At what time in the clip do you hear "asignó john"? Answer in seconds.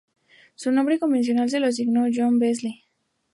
1.67-2.39